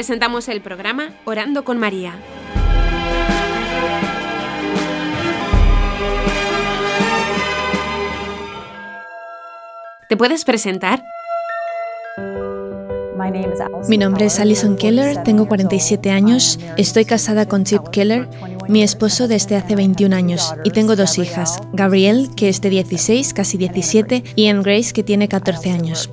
[0.00, 2.14] presentamos el programa Orando con María.
[10.08, 11.04] ¿Te puedes presentar?
[13.90, 18.26] Mi nombre es Alison Keller, tengo 47 años, estoy casada con Chip Keller,
[18.68, 23.34] mi esposo desde hace 21 años, y tengo dos hijas, Gabrielle, que es de 16,
[23.34, 26.10] casi 17, y Anne Grace, que tiene 14 años.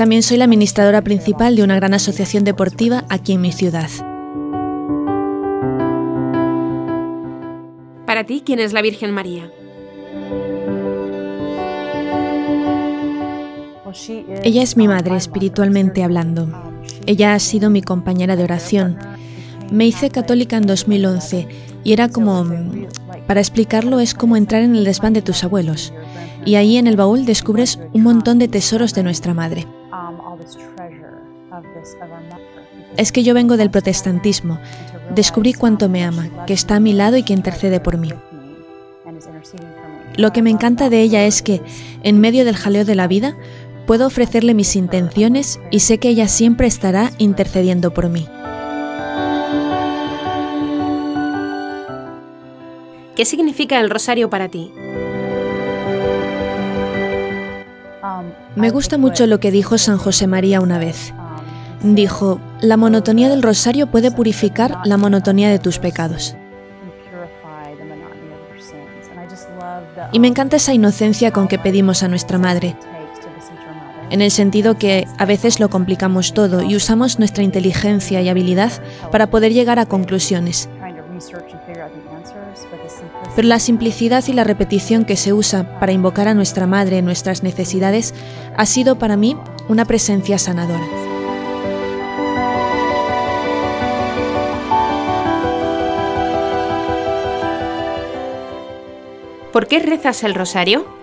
[0.00, 3.90] También soy la administradora principal de una gran asociación deportiva aquí en mi ciudad.
[8.06, 9.52] Para ti, ¿quién es la Virgen María?
[14.42, 16.48] Ella es mi madre espiritualmente hablando.
[17.04, 18.96] Ella ha sido mi compañera de oración.
[19.70, 21.46] Me hice católica en 2011
[21.84, 22.46] y era como,
[23.26, 25.92] para explicarlo, es como entrar en el desván de tus abuelos.
[26.46, 29.66] Y ahí en el baúl descubres un montón de tesoros de nuestra madre.
[32.96, 34.58] Es que yo vengo del protestantismo.
[35.14, 38.12] Descubrí cuánto me ama, que está a mi lado y que intercede por mí.
[40.16, 41.62] Lo que me encanta de ella es que,
[42.02, 43.36] en medio del jaleo de la vida,
[43.90, 48.28] Puedo ofrecerle mis intenciones y sé que ella siempre estará intercediendo por mí.
[53.16, 54.70] ¿Qué significa el rosario para ti?
[58.56, 61.14] Me gusta mucho lo que dijo San José María una vez.
[61.82, 66.36] Dijo, la monotonía del rosario puede purificar la monotonía de tus pecados.
[70.12, 72.76] Y me encanta esa inocencia con que pedimos a nuestra Madre,
[74.10, 78.72] en el sentido que a veces lo complicamos todo y usamos nuestra inteligencia y habilidad
[79.12, 80.68] para poder llegar a conclusiones.
[83.36, 87.04] Pero la simplicidad y la repetición que se usa para invocar a nuestra Madre en
[87.04, 88.14] nuestras necesidades
[88.56, 89.36] ha sido para mí
[89.68, 90.86] una presencia sanadora.
[99.52, 100.99] ¿Por qué rezas el rosario?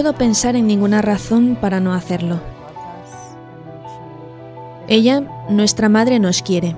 [0.00, 2.40] Puedo pensar en ninguna razón para no hacerlo.
[4.88, 6.74] Ella, nuestra madre, nos quiere.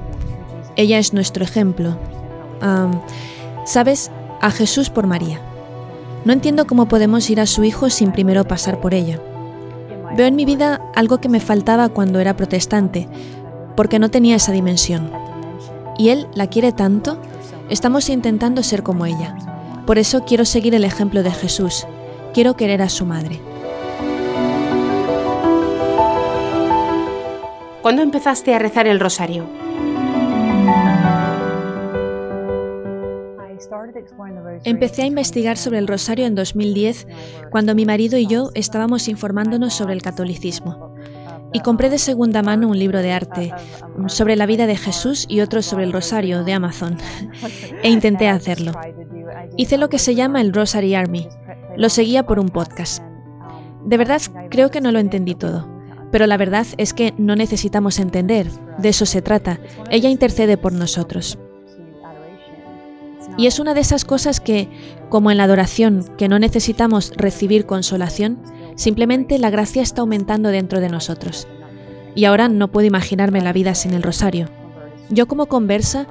[0.75, 1.97] Ella es nuestro ejemplo.
[3.65, 4.11] ¿Sabes?
[4.41, 5.41] A Jesús por María.
[6.25, 9.21] No entiendo cómo podemos ir a su hijo sin primero pasar por ella.
[10.17, 13.07] Veo en mi vida algo que me faltaba cuando era protestante,
[13.77, 15.13] porque no tenía esa dimensión.
[15.97, 17.19] Y Él la quiere tanto,
[17.69, 19.37] estamos intentando ser como ella.
[19.87, 21.87] Por eso quiero seguir el ejemplo de Jesús,
[22.33, 23.41] Quiero querer a su madre.
[27.83, 29.47] ¿Cuándo empezaste a rezar el rosario?
[34.65, 37.07] Empecé a investigar sobre el rosario en 2010,
[37.51, 40.95] cuando mi marido y yo estábamos informándonos sobre el catolicismo.
[41.53, 43.53] Y compré de segunda mano un libro de arte
[44.07, 46.97] sobre la vida de Jesús y otro sobre el rosario de Amazon.
[47.83, 48.73] e intenté hacerlo.
[49.57, 51.29] Hice lo que se llama el Rosary Army,
[51.77, 53.03] lo seguía por un podcast.
[53.85, 55.69] De verdad, creo que no lo entendí todo.
[56.11, 58.47] Pero la verdad es que no necesitamos entender,
[58.79, 59.61] de eso se trata.
[59.91, 61.39] Ella intercede por nosotros.
[63.39, 64.69] Y es una de esas cosas que,
[65.09, 68.39] como en la adoración, que no necesitamos recibir consolación,
[68.77, 71.49] simplemente la gracia está aumentando dentro de nosotros.
[72.15, 74.51] Y ahora no puedo imaginarme la vida sin el rosario.
[75.09, 76.07] Yo como conversa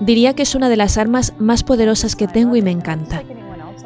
[0.00, 3.22] diría que es una de las armas más poderosas que tengo y me encanta.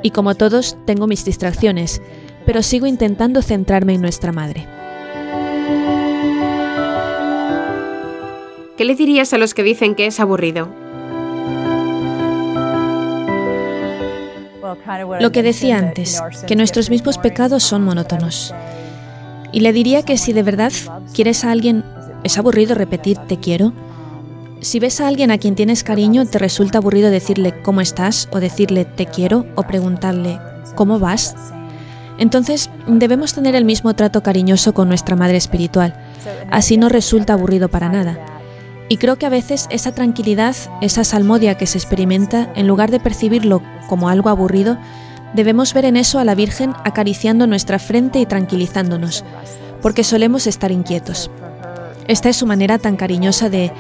[0.07, 2.01] Y como todos, tengo mis distracciones,
[2.47, 4.65] pero sigo intentando centrarme en nuestra madre.
[8.77, 10.69] ¿Qué le dirías a los que dicen que es aburrido?
[15.19, 18.55] Lo que decía antes, que nuestros mismos pecados son monótonos.
[19.51, 20.73] Y le diría que si de verdad
[21.15, 21.83] quieres a alguien,
[22.23, 23.73] es aburrido repetir te quiero,
[24.61, 28.41] si ves a alguien a quien tienes cariño, te resulta aburrido decirle cómo estás o
[28.41, 30.39] decirle te quiero o preguntarle
[30.75, 31.35] cómo vas.
[32.19, 35.95] Entonces debemos tener el mismo trato cariñoso con nuestra madre espiritual.
[36.51, 38.19] Así no resulta aburrido para nada.
[38.89, 43.01] Y creo que a veces esa tranquilidad, esa salmodia que se experimenta, en lugar de
[43.01, 44.79] percibirlo como algo aburrido,
[45.35, 49.25] debemos ver en eso a la Virgen acariciando nuestra frente y tranquilizándonos,
[49.83, 51.31] porque solemos estar inquietos.
[52.09, 53.73] Esta es su manera tan cariñosa de...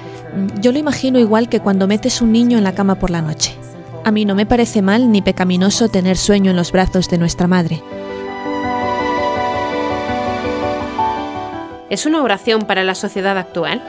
[0.60, 3.54] Yo lo imagino igual que cuando metes un niño en la cama por la noche.
[4.04, 7.46] A mí no me parece mal ni pecaminoso tener sueño en los brazos de nuestra
[7.46, 7.82] madre.
[11.90, 13.82] ¿Es una oración para la sociedad actual?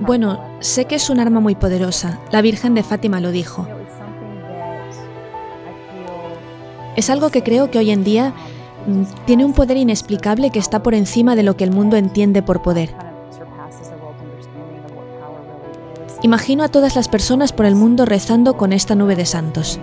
[0.00, 2.20] Bueno, sé que es un arma muy poderosa.
[2.30, 3.66] La Virgen de Fátima lo dijo.
[6.96, 8.53] Es algo que creo que hoy en día mm,
[9.26, 12.62] tiene un poder inexplicable que está por encima de lo que el mundo entiende por
[12.62, 12.94] poder.
[16.22, 19.78] Imagino a todas las personas por el mundo rezando con esta nube de santos.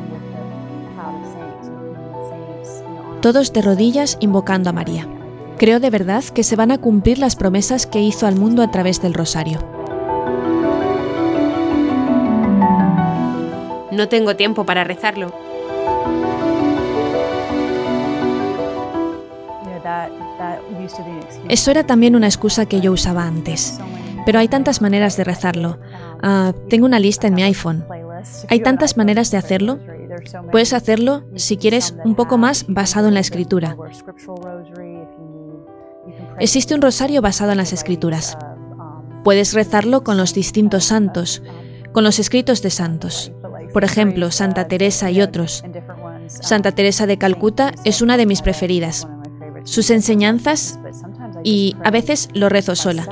[3.21, 5.07] Todos de rodillas invocando a María.
[5.57, 8.71] Creo de verdad que se van a cumplir las promesas que hizo al mundo a
[8.71, 9.59] través del rosario.
[13.91, 15.50] No tengo tiempo para rezarlo.
[21.49, 23.79] Eso era también una excusa que yo usaba antes.
[24.25, 25.79] Pero hay tantas maneras de rezarlo.
[26.21, 27.85] Ah, tengo una lista en mi iPhone.
[28.49, 29.79] Hay tantas maneras de hacerlo.
[30.51, 33.75] Puedes hacerlo, si quieres, un poco más basado en la escritura.
[36.39, 38.37] Existe un rosario basado en las escrituras.
[39.23, 41.41] Puedes rezarlo con los distintos santos,
[41.91, 43.31] con los escritos de santos.
[43.73, 45.63] Por ejemplo, Santa Teresa y otros.
[46.27, 49.07] Santa Teresa de Calcuta es una de mis preferidas.
[49.63, 50.79] Sus enseñanzas
[51.43, 53.07] y a veces lo rezo sola.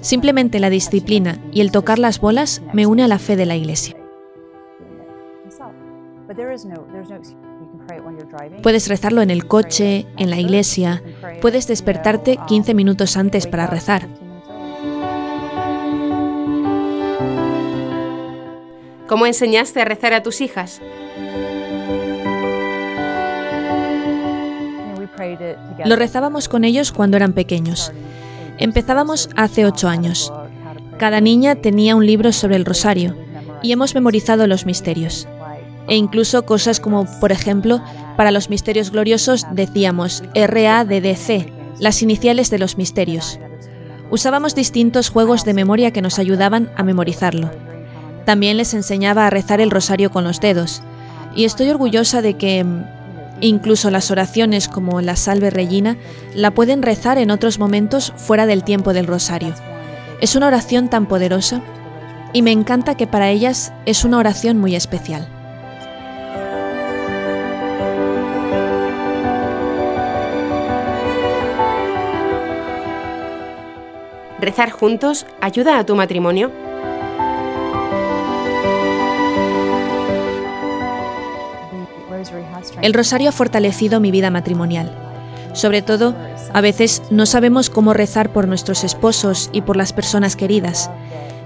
[0.00, 3.56] Simplemente la disciplina y el tocar las bolas me une a la fe de la
[3.56, 3.96] Iglesia.
[8.62, 11.02] Puedes rezarlo en el coche, en la iglesia,
[11.40, 14.08] puedes despertarte 15 minutos antes para rezar.
[19.08, 20.80] ¿Cómo enseñaste a rezar a tus hijas?
[25.84, 27.92] Lo rezábamos con ellos cuando eran pequeños.
[28.58, 30.32] Empezábamos hace ocho años.
[30.98, 33.16] Cada niña tenía un libro sobre el rosario
[33.62, 35.26] y hemos memorizado los misterios.
[35.88, 37.82] E incluso cosas como, por ejemplo,
[38.16, 43.40] para los misterios gloriosos decíamos RADDC, las iniciales de los misterios.
[44.10, 47.50] Usábamos distintos juegos de memoria que nos ayudaban a memorizarlo.
[48.24, 50.82] También les enseñaba a rezar el rosario con los dedos.
[51.34, 52.64] Y estoy orgullosa de que
[53.48, 55.96] incluso las oraciones como la Salve Regina
[56.34, 59.54] la pueden rezar en otros momentos fuera del tiempo del rosario.
[60.20, 61.60] Es una oración tan poderosa
[62.32, 65.28] y me encanta que para ellas es una oración muy especial.
[74.40, 76.61] ¿Rezar juntos ayuda a tu matrimonio?
[82.80, 84.90] El rosario ha fortalecido mi vida matrimonial.
[85.52, 86.14] Sobre todo,
[86.52, 90.90] a veces no sabemos cómo rezar por nuestros esposos y por las personas queridas.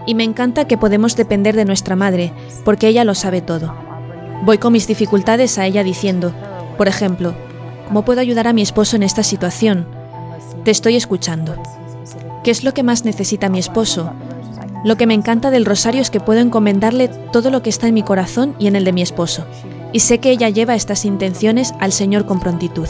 [0.06, 2.32] Y me encanta que podemos depender de nuestra madre,
[2.64, 3.74] porque ella lo sabe todo.
[4.44, 6.32] Voy con mis dificultades a ella diciendo,
[6.78, 7.34] por ejemplo,
[7.88, 9.88] ¿cómo puedo ayudar a mi esposo en esta situación?
[10.64, 11.56] Te estoy escuchando.
[12.44, 14.12] ¿Qué es lo que más necesita mi esposo?
[14.84, 17.94] Lo que me encanta del rosario es que puedo encomendarle todo lo que está en
[17.94, 19.44] mi corazón y en el de mi esposo
[19.96, 22.86] y sé que ella lleva estas intenciones al Señor con prontitud.